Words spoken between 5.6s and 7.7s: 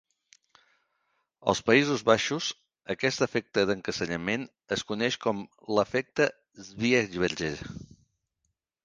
"l'efecte Swiebertje".